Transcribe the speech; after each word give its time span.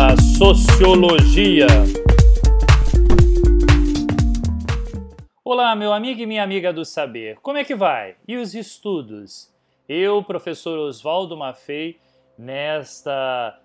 da 0.00 0.16
Sociologia. 0.38 1.66
Olá, 5.44 5.76
meu 5.76 5.92
amigo 5.92 6.22
e 6.22 6.26
minha 6.26 6.42
amiga 6.42 6.72
do 6.72 6.86
saber. 6.86 7.38
Como 7.42 7.58
é 7.58 7.64
que 7.64 7.74
vai? 7.74 8.16
E 8.26 8.38
os 8.38 8.54
estudos? 8.54 9.54
Eu, 9.86 10.22
professor 10.22 10.78
Oswaldo 10.78 11.36
Maffei, 11.36 11.98
nesta 12.38 13.60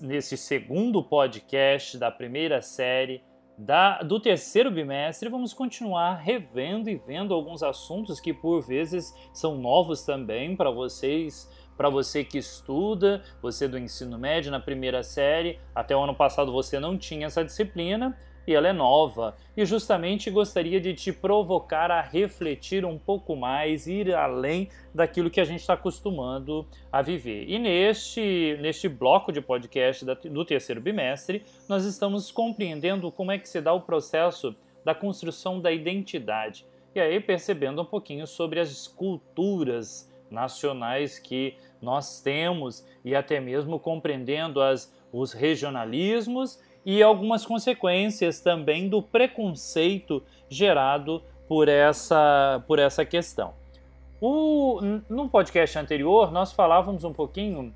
nesse 0.00 0.36
segundo 0.36 1.02
podcast 1.02 1.98
da 1.98 2.08
primeira 2.08 2.62
série 2.62 3.20
da, 3.58 4.00
do 4.02 4.20
terceiro 4.20 4.70
bimestre, 4.70 5.28
vamos 5.28 5.52
continuar 5.52 6.14
revendo 6.14 6.88
e 6.88 6.94
vendo 6.94 7.34
alguns 7.34 7.64
assuntos 7.64 8.20
que 8.20 8.32
por 8.32 8.60
vezes 8.60 9.12
são 9.32 9.58
novos 9.58 10.04
também 10.04 10.54
para 10.54 10.70
vocês, 10.70 11.50
para 11.80 11.88
você 11.88 12.22
que 12.22 12.36
estuda, 12.36 13.22
você 13.40 13.66
do 13.66 13.78
ensino 13.78 14.18
médio 14.18 14.50
na 14.50 14.60
primeira 14.60 15.02
série, 15.02 15.58
até 15.74 15.96
o 15.96 16.02
ano 16.02 16.14
passado 16.14 16.52
você 16.52 16.78
não 16.78 16.98
tinha 16.98 17.26
essa 17.26 17.42
disciplina 17.42 18.14
e 18.46 18.54
ela 18.54 18.68
é 18.68 18.72
nova. 18.74 19.34
E 19.56 19.64
justamente 19.64 20.30
gostaria 20.30 20.78
de 20.78 20.92
te 20.92 21.10
provocar 21.10 21.90
a 21.90 22.02
refletir 22.02 22.84
um 22.84 22.98
pouco 22.98 23.34
mais, 23.34 23.86
ir 23.86 24.14
além 24.14 24.68
daquilo 24.94 25.30
que 25.30 25.40
a 25.40 25.44
gente 25.44 25.60
está 25.60 25.72
acostumando 25.72 26.66
a 26.92 27.00
viver. 27.00 27.48
E 27.48 27.58
neste, 27.58 28.58
neste 28.60 28.86
bloco 28.86 29.32
de 29.32 29.40
podcast 29.40 30.04
do 30.04 30.44
terceiro 30.44 30.82
bimestre, 30.82 31.42
nós 31.66 31.86
estamos 31.86 32.30
compreendendo 32.30 33.10
como 33.10 33.32
é 33.32 33.38
que 33.38 33.48
se 33.48 33.58
dá 33.58 33.72
o 33.72 33.80
processo 33.80 34.54
da 34.84 34.94
construção 34.94 35.58
da 35.58 35.72
identidade. 35.72 36.66
E 36.94 37.00
aí 37.00 37.20
percebendo 37.20 37.80
um 37.80 37.86
pouquinho 37.86 38.26
sobre 38.26 38.60
as 38.60 38.86
culturas 38.86 40.09
nacionais 40.30 41.18
que 41.18 41.56
nós 41.80 42.20
temos 42.20 42.86
e 43.04 43.14
até 43.14 43.40
mesmo 43.40 43.78
compreendendo 43.78 44.60
as, 44.60 44.92
os 45.12 45.32
regionalismos 45.32 46.60
e 46.84 47.02
algumas 47.02 47.44
consequências 47.44 48.40
também 48.40 48.88
do 48.88 49.02
preconceito 49.02 50.22
gerado 50.48 51.22
por 51.48 51.68
essa, 51.68 52.62
por 52.66 52.78
essa 52.78 53.04
questão. 53.04 53.54
O, 54.20 54.80
no 55.08 55.28
podcast 55.28 55.78
anterior, 55.78 56.30
nós 56.30 56.52
falávamos 56.52 57.04
um 57.04 57.12
pouquinho 57.12 57.74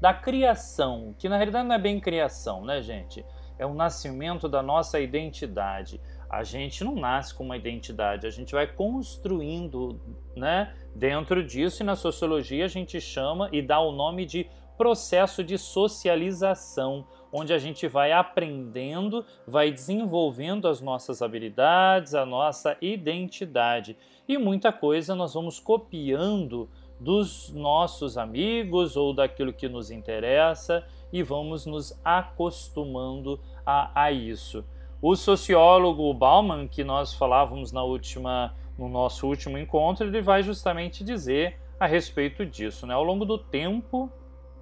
da 0.00 0.14
criação, 0.14 1.14
que 1.18 1.28
na 1.28 1.36
realidade 1.36 1.66
não 1.66 1.74
é 1.74 1.78
bem 1.78 1.98
criação, 1.98 2.64
né, 2.64 2.80
gente? 2.80 3.24
É 3.58 3.66
o 3.66 3.74
nascimento 3.74 4.48
da 4.48 4.62
nossa 4.62 5.00
identidade. 5.00 6.00
A 6.38 6.42
gente 6.44 6.82
não 6.82 6.94
nasce 6.96 7.34
com 7.34 7.44
uma 7.44 7.56
identidade, 7.56 8.26
a 8.26 8.30
gente 8.30 8.52
vai 8.52 8.66
construindo, 8.66 10.00
né, 10.36 10.74
dentro 10.94 11.44
disso 11.44 11.82
e 11.82 11.86
na 11.86 11.94
sociologia 11.96 12.64
a 12.64 12.68
gente 12.68 13.00
chama 13.00 13.48
e 13.52 13.62
dá 13.62 13.78
o 13.78 13.92
nome 13.92 14.26
de 14.26 14.46
processo 14.76 15.44
de 15.44 15.56
socialização 15.56 17.06
onde 17.32 17.52
a 17.52 17.58
gente 17.58 17.88
vai 17.88 18.12
aprendendo, 18.12 19.24
vai 19.46 19.70
desenvolvendo 19.70 20.68
as 20.68 20.80
nossas 20.80 21.20
habilidades, 21.20 22.14
a 22.14 22.24
nossa 22.24 22.76
identidade. 22.80 23.96
E 24.28 24.38
muita 24.38 24.72
coisa 24.72 25.14
nós 25.14 25.34
vamos 25.34 25.58
copiando 25.58 26.68
dos 26.98 27.50
nossos 27.50 28.16
amigos 28.16 28.96
ou 28.96 29.12
daquilo 29.12 29.52
que 29.52 29.68
nos 29.68 29.90
interessa 29.90 30.86
e 31.12 31.22
vamos 31.22 31.66
nos 31.66 31.98
acostumando 32.04 33.40
a, 33.66 33.90
a 34.04 34.12
isso. 34.12 34.64
O 35.06 35.14
sociólogo 35.16 36.14
Bauman, 36.14 36.66
que 36.66 36.82
nós 36.82 37.12
falávamos 37.12 37.70
na 37.72 37.82
última, 37.82 38.56
no 38.78 38.88
nosso 38.88 39.26
último 39.26 39.58
encontro, 39.58 40.06
ele 40.06 40.22
vai 40.22 40.42
justamente 40.42 41.04
dizer 41.04 41.60
a 41.78 41.86
respeito 41.86 42.46
disso. 42.46 42.86
Né? 42.86 42.94
Ao 42.94 43.04
longo 43.04 43.26
do 43.26 43.36
tempo, 43.36 44.10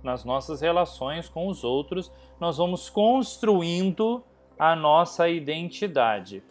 nas 0.03 0.25
nossas 0.25 0.61
relações 0.61 1.29
com 1.29 1.47
os 1.47 1.63
outros, 1.63 2.11
nós 2.41 2.57
vamos 2.57 2.91
construindo 2.91 4.25
a 4.59 4.75
nossa 4.75 5.29
identidade. 5.29 6.43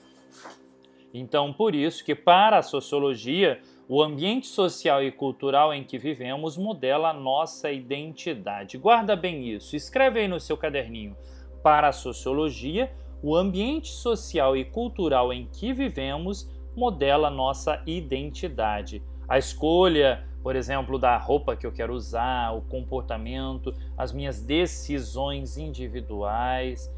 Então, 1.13 1.51
por 1.51 1.75
isso 1.75 2.05
que 2.05 2.15
para 2.15 2.59
a 2.59 2.63
sociologia, 2.63 3.59
o 3.89 4.01
ambiente 4.01 4.47
social 4.47 5.03
e 5.03 5.11
cultural 5.11 5.73
em 5.73 5.83
que 5.83 5.97
vivemos 5.97 6.55
modela 6.55 7.09
a 7.09 7.13
nossa 7.13 7.69
identidade. 7.69 8.77
Guarda 8.77 9.17
bem 9.17 9.49
isso, 9.49 9.75
escreve 9.75 10.21
aí 10.21 10.29
no 10.29 10.39
seu 10.39 10.55
caderninho. 10.55 11.13
Para 11.61 11.89
a 11.89 11.91
sociologia, 11.91 12.89
o 13.21 13.35
ambiente 13.35 13.89
social 13.89 14.55
e 14.55 14.65
cultural 14.65 15.31
em 15.31 15.47
que 15.47 15.73
vivemos 15.73 16.49
modela 16.75 17.29
nossa 17.29 17.81
identidade. 17.85 19.03
A 19.27 19.37
escolha 19.37 20.25
por 20.43 20.55
exemplo, 20.55 20.97
da 20.97 21.17
roupa 21.17 21.55
que 21.55 21.65
eu 21.65 21.71
quero 21.71 21.93
usar, 21.93 22.51
o 22.55 22.61
comportamento, 22.61 23.73
as 23.97 24.11
minhas 24.11 24.41
decisões 24.41 25.57
individuais. 25.57 26.91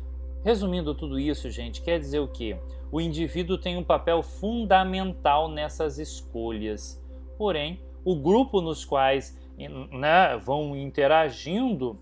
Resumindo 0.44 0.96
tudo 0.96 1.20
isso, 1.20 1.50
gente, 1.50 1.82
quer 1.82 2.00
dizer 2.00 2.20
o 2.20 2.28
quê? 2.28 2.58
O 2.92 3.02
indivíduo 3.02 3.58
tem 3.58 3.78
um 3.78 3.84
papel 3.84 4.24
fundamental 4.24 5.50
nessas 5.50 5.98
escolhas. 6.00 7.02
Porém, 7.38 7.82
o 8.06 8.16
grupo 8.16 8.62
nos 8.62 8.86
quais 8.86 9.38
né, 9.58 10.38
vão 10.38 10.76
interagindo 10.76 12.00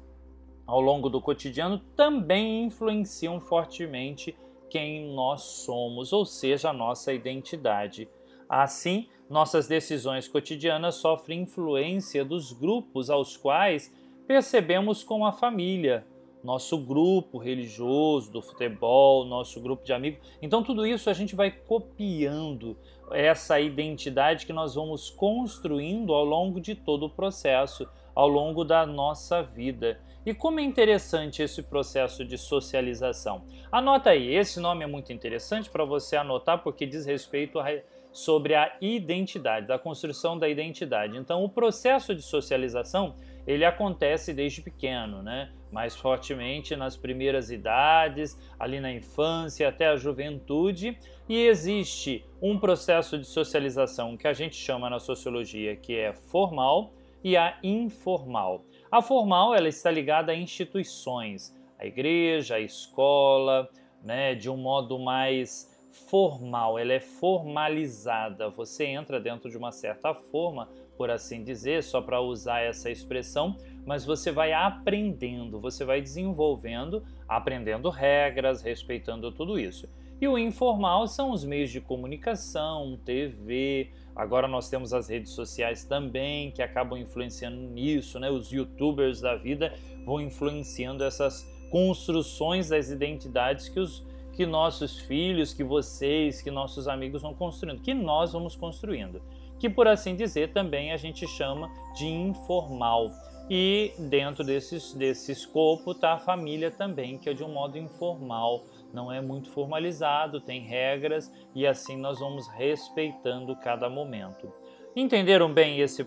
ao 0.66 0.80
longo 0.80 1.10
do 1.10 1.22
cotidiano 1.22 1.80
também 1.96 2.66
influenciam 2.66 3.40
fortemente 3.40 4.36
quem 4.70 5.14
nós 5.14 5.42
somos, 5.42 6.14
ou 6.14 6.26
seja, 6.26 6.70
a 6.70 6.74
nossa 6.74 7.14
identidade. 7.14 8.08
Assim, 8.48 9.08
nossas 9.30 9.68
decisões 9.68 10.28
cotidianas 10.28 10.96
sofrem 10.96 11.42
influência 11.42 12.24
dos 12.24 12.52
grupos 12.54 13.10
aos 13.10 13.36
quais 13.36 13.94
percebemos 14.28 15.04
como 15.04 15.26
a 15.26 15.32
família, 15.32 16.06
nosso 16.44 16.78
grupo 16.78 17.38
religioso, 17.38 18.32
do 18.32 18.42
futebol, 18.42 19.26
nosso 19.26 19.62
grupo 19.62 19.84
de 19.84 19.94
amigos. 19.94 20.20
Então, 20.42 20.64
tudo 20.64 20.86
isso 20.86 21.10
a 21.10 21.14
gente 21.14 21.36
vai 21.36 21.52
copiando 21.52 22.78
essa 23.12 23.60
identidade 23.60 24.46
que 24.46 24.54
nós 24.54 24.76
vamos 24.76 25.10
construindo 25.10 26.14
ao 26.14 26.26
longo 26.26 26.60
de 26.60 26.76
todo 26.76 27.06
o 27.06 27.10
processo, 27.10 27.88
ao 28.16 28.28
longo 28.28 28.64
da 28.64 28.86
nossa 28.86 29.42
vida. 29.42 30.00
E 30.26 30.34
como 30.34 30.60
é 30.60 30.64
interessante 30.64 31.42
esse 31.42 31.64
processo 31.64 32.24
de 32.24 32.38
socialização. 32.38 33.44
Anota 33.72 34.12
aí, 34.12 34.36
esse 34.36 34.60
nome 34.60 34.84
é 34.84 34.88
muito 34.88 35.12
interessante 35.12 35.70
para 35.70 35.84
você 35.84 36.16
anotar 36.16 36.62
porque 36.62 36.86
diz 36.86 37.06
respeito 37.06 37.60
a 37.60 37.66
sobre 38.12 38.56
a 38.56 38.76
identidade, 38.82 39.68
da 39.68 39.80
construção 39.80 40.38
da 40.38 40.50
identidade. 40.50 41.18
Então, 41.18 41.44
o 41.44 41.50
processo 41.50 42.14
de 42.14 42.22
socialização 42.22 43.16
ele 43.48 43.66
acontece 43.66 44.34
desde 44.34 44.62
pequeno, 44.62 45.24
né? 45.24 45.52
mais 45.72 45.96
fortemente 45.96 46.76
nas 46.76 46.98
primeiras 46.98 47.50
idades, 47.50 48.38
ali 48.60 48.80
na 48.80 48.92
infância 48.92 49.70
até 49.70 49.88
a 49.88 49.96
juventude, 49.96 50.98
e 51.28 51.46
existe 51.46 52.26
um 52.42 52.60
processo 52.60 53.18
de 53.18 53.26
socialização 53.26 54.18
que 54.18 54.28
a 54.28 54.34
gente 54.34 54.56
chama 54.56 54.90
na 54.90 55.00
sociologia 55.00 55.76
que 55.76 55.96
é 55.96 56.14
formal 56.14 56.94
e 57.24 57.38
a 57.38 57.58
informal. 57.64 58.66
A 58.92 59.02
formal 59.02 59.54
ela 59.56 59.68
está 59.68 59.90
ligada 59.90 60.32
a 60.32 60.36
instituições, 60.36 61.56
a 61.80 61.86
igreja, 61.86 62.56
a 62.56 62.60
escola, 62.60 63.70
né, 64.04 64.36
de 64.36 64.50
um 64.50 64.58
modo 64.58 65.00
mais 65.00 65.70
formal, 65.92 66.80
ela 66.80 66.94
é 66.94 67.00
formalizada. 67.00 68.50
Você 68.50 68.86
entra 68.86 69.20
dentro 69.20 69.50
de 69.50 69.58
uma 69.58 69.72
certa 69.72 70.14
forma, 70.14 70.68
por 70.98 71.10
assim 71.10 71.44
dizer, 71.44 71.84
só 71.84 72.02
para 72.02 72.22
usar 72.22 72.62
essa 72.62 72.90
expressão, 72.90 73.58
mas 73.86 74.06
você 74.06 74.32
vai 74.32 74.54
aprendendo, 74.54 75.60
você 75.60 75.84
vai 75.84 76.02
desenvolvendo, 76.02 77.04
aprendendo 77.28 77.90
regras, 77.90 78.62
respeitando 78.62 79.32
tudo 79.32 79.60
isso. 79.60 79.90
E 80.22 80.28
o 80.28 80.38
informal 80.38 81.08
são 81.08 81.32
os 81.32 81.44
meios 81.44 81.72
de 81.72 81.82
comunicação, 81.82 82.96
TV. 83.04 83.90
Agora 84.16 84.48
nós 84.48 84.70
temos 84.70 84.94
as 84.94 85.10
redes 85.10 85.32
sociais 85.32 85.84
também 85.84 86.52
que 86.52 86.62
acabam 86.62 86.96
influenciando 86.96 87.58
nisso, 87.58 88.20
né? 88.20 88.30
Os 88.30 88.52
youtubers 88.52 89.20
da 89.20 89.36
vida 89.36 89.74
vão 90.06 90.22
influenciando 90.22 91.04
essas 91.04 91.44
construções 91.72 92.70
das 92.70 92.92
identidades 92.92 93.68
que 93.68 93.80
os 93.80 94.06
que 94.34 94.46
nossos 94.46 94.98
filhos, 95.00 95.54
que 95.54 95.64
vocês, 95.64 96.42
que 96.42 96.50
nossos 96.50 96.88
amigos 96.88 97.22
vão 97.22 97.34
construindo, 97.34 97.82
que 97.82 97.94
nós 97.94 98.32
vamos 98.32 98.56
construindo. 98.56 99.22
Que 99.60 99.70
por 99.70 99.88
assim 99.88 100.16
dizer 100.16 100.54
também 100.54 100.92
a 100.92 100.98
gente 100.98 101.28
chama 101.28 101.70
de 101.96 102.06
informal. 102.06 103.12
E 103.50 103.92
dentro 104.00 104.44
desse, 104.44 104.98
desse 104.98 105.32
escopo 105.32 105.92
está 105.92 106.14
a 106.14 106.20
família 106.20 106.72
também, 106.72 107.18
que 107.18 107.30
é 107.30 107.34
de 107.34 107.44
um 107.44 107.52
modo 107.52 107.78
informal, 107.78 108.64
não 108.94 109.12
é 109.12 109.22
muito 109.22 109.50
formalizado, 109.50 110.42
tem 110.42 110.62
regras 110.62 111.32
e 111.56 111.66
assim 111.66 111.98
nós 111.98 112.20
vamos 112.20 112.48
respeitando 112.50 113.56
cada 113.58 113.90
momento. 113.90 114.52
Entenderam 114.96 115.54
bem 115.54 115.80
esse, 115.80 116.06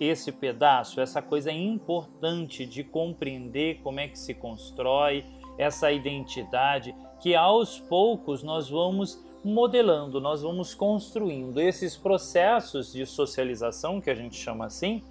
esse 0.00 0.32
pedaço, 0.32 1.00
essa 1.00 1.20
coisa 1.20 1.52
importante 1.52 2.64
de 2.64 2.82
compreender 2.82 3.80
como 3.82 4.00
é 4.00 4.08
que 4.08 4.18
se 4.18 4.32
constrói 4.32 5.24
essa 5.58 5.92
identidade, 5.92 6.94
que 7.20 7.34
aos 7.34 7.78
poucos 7.80 8.42
nós 8.42 8.70
vamos 8.70 9.22
modelando, 9.44 10.20
nós 10.20 10.42
vamos 10.42 10.74
construindo 10.74 11.60
esses 11.60 11.96
processos 11.96 12.92
de 12.92 13.04
socialização, 13.04 14.00
que 14.00 14.10
a 14.10 14.14
gente 14.14 14.36
chama 14.36 14.66
assim, 14.66 15.02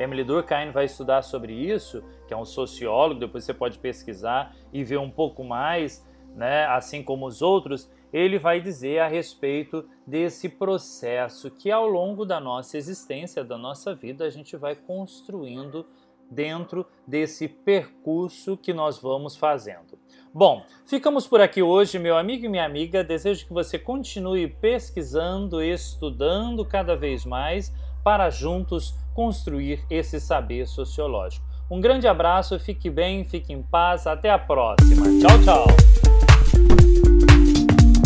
Emily 0.00 0.24
Durkheim 0.24 0.70
vai 0.70 0.86
estudar 0.86 1.20
sobre 1.20 1.52
isso, 1.52 2.02
que 2.26 2.32
é 2.32 2.36
um 2.36 2.44
sociólogo, 2.44 3.20
depois 3.20 3.44
você 3.44 3.52
pode 3.52 3.78
pesquisar 3.78 4.56
e 4.72 4.82
ver 4.82 4.98
um 4.98 5.10
pouco 5.10 5.44
mais, 5.44 6.06
né, 6.34 6.64
assim 6.66 7.02
como 7.02 7.26
os 7.26 7.42
outros, 7.42 7.90
ele 8.10 8.38
vai 8.38 8.62
dizer 8.62 9.00
a 9.00 9.06
respeito 9.06 9.88
desse 10.06 10.48
processo 10.48 11.50
que 11.50 11.70
ao 11.70 11.86
longo 11.86 12.24
da 12.24 12.40
nossa 12.40 12.78
existência, 12.78 13.44
da 13.44 13.58
nossa 13.58 13.94
vida, 13.94 14.24
a 14.24 14.30
gente 14.30 14.56
vai 14.56 14.74
construindo 14.74 15.86
dentro 16.30 16.86
desse 17.06 17.46
percurso 17.48 18.56
que 18.56 18.72
nós 18.72 18.98
vamos 18.98 19.36
fazendo. 19.36 19.98
Bom, 20.32 20.64
ficamos 20.86 21.26
por 21.26 21.40
aqui 21.40 21.60
hoje, 21.60 21.98
meu 21.98 22.16
amigo 22.16 22.46
e 22.46 22.48
minha 22.48 22.64
amiga. 22.64 23.02
Desejo 23.02 23.46
que 23.46 23.52
você 23.52 23.78
continue 23.78 24.46
pesquisando, 24.46 25.60
estudando 25.60 26.64
cada 26.64 26.94
vez 26.96 27.24
mais 27.24 27.74
para 28.04 28.30
juntos 28.30 28.94
construir 29.14 29.84
esse 29.90 30.20
saber 30.20 30.66
sociológico. 30.66 31.44
Um 31.70 31.80
grande 31.80 32.08
abraço, 32.08 32.58
fique 32.58 32.90
bem, 32.90 33.24
fique 33.24 33.52
em 33.52 33.62
paz, 33.62 34.06
até 34.06 34.30
a 34.30 34.38
próxima. 34.38 35.06
Tchau, 35.20 35.38
tchau. 35.44 35.66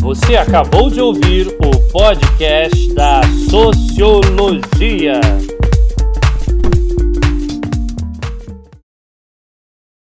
Você 0.02 0.36
acabou 0.36 0.90
de 0.90 1.00
ouvir 1.00 1.48
o 1.48 1.90
podcast 1.90 2.92
da 2.92 3.22
Sociologia. 3.48 5.18